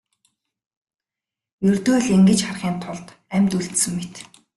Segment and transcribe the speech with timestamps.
[1.69, 4.15] Ердөө л ингэж харахын тулд амьд үлдсэн мэт.